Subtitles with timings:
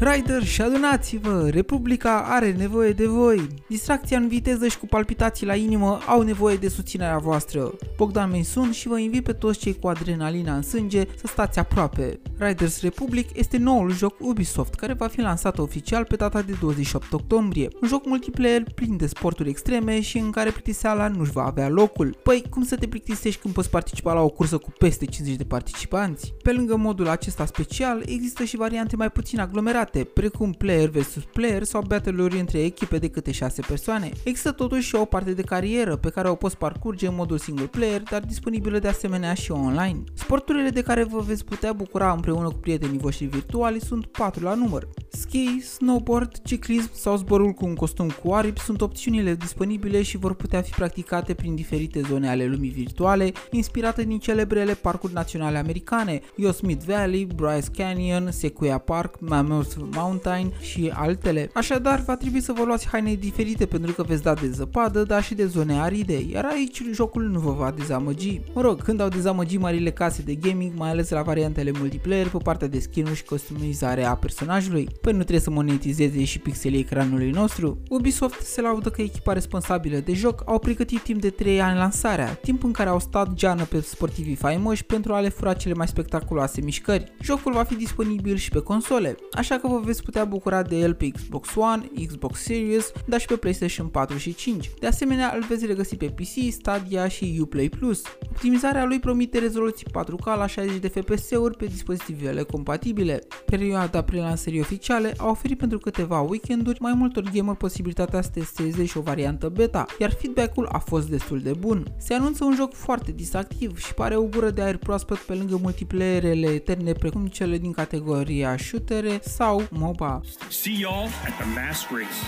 [0.00, 1.48] Rider și adunați-vă!
[1.48, 3.46] Republica are nevoie de voi!
[3.68, 7.72] Distracția în viteză și cu palpitații la inimă au nevoie de susținerea voastră.
[7.96, 12.20] Bogdan Mensun și vă invit pe toți cei cu adrenalina în sânge să stați aproape.
[12.38, 17.12] Riders Republic este noul joc Ubisoft care va fi lansat oficial pe data de 28
[17.12, 17.68] octombrie.
[17.82, 22.16] Un joc multiplayer plin de sporturi extreme și în care plictiseala nu-și va avea locul.
[22.22, 25.44] Păi, cum să te plictisești când poți participa la o cursă cu peste 50 de
[25.44, 26.34] participanți?
[26.42, 31.62] Pe lângă modul acesta special, există și variante mai puțin aglomerate, precum player vs player
[31.62, 34.10] sau battle-uri între echipe de câte 6 persoane.
[34.24, 37.66] Există totuși și o parte de carieră pe care o poți parcurge în modul single
[37.66, 40.02] player, dar disponibilă de asemenea și online.
[40.14, 44.54] Sporturile de care vă veți putea bucura împreună cu prietenii voștri virtuali sunt 4 la
[44.54, 44.88] număr.
[45.08, 50.34] Ski, snowboard, ciclism sau zborul cu un costum cu aripi sunt opțiunile disponibile și vor
[50.34, 56.20] putea fi practicate prin diferite zone ale lumii virtuale, inspirate din celebrele parcuri naționale americane,
[56.36, 61.50] Yosemite Valley, Bryce Canyon, Sequoia Park, Mammoth Mountain și altele.
[61.54, 65.22] Așadar, va trebui să vă luați haine diferite pentru că veți da de zăpadă, dar
[65.22, 68.40] și de zone aride, iar aici jocul nu vă va dezamăgi.
[68.54, 72.38] Mă rog, când au dezamăgit marile case de gaming, mai ales la variantele multiplayer pe
[72.42, 74.88] partea de skin și customizare a personajului.
[75.00, 77.78] Păi nu trebuie să monetizeze și pixelii ecranului nostru?
[77.88, 82.34] Ubisoft se laudă că echipa responsabilă de joc au pregătit timp de 3 ani lansarea,
[82.34, 85.88] timp în care au stat geană pe sportivii faimoși pentru a le fura cele mai
[85.88, 87.12] spectaculoase mișcări.
[87.20, 90.94] Jocul va fi disponibil și pe console, așa că vă veți putea bucura de el
[90.94, 94.70] pe Xbox One, Xbox Series, dar și pe PlayStation 4 și 5.
[94.80, 98.02] De asemenea, îl veți regăsi pe PC, Stadia și Uplay Plus.
[98.30, 103.18] Optimizarea lui promite rezoluții 4K la 60 de FPS-uri pe dispozitivele compatibile.
[103.46, 108.96] Perioada prelansării oficiale a oferit pentru câteva weekenduri mai multor gamer posibilitatea să testeze și
[108.96, 111.94] o variantă beta, iar feedback-ul a fost destul de bun.
[111.98, 115.58] Se anunță un joc foarte distractiv și pare o gură de aer proaspăt pe lângă
[115.62, 119.20] multiplayerele eterne precum cele din categoria shootere
[119.54, 120.20] sau MOBA.
[120.48, 122.20] See y'all at the mass race.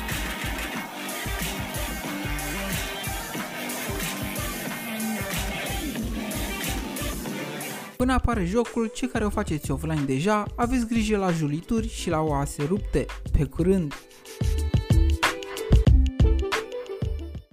[7.96, 12.20] Până apare jocul, cei care o faceți offline deja, aveți grijă la julituri și la
[12.20, 13.06] oase rupte.
[13.32, 13.94] Pe curând!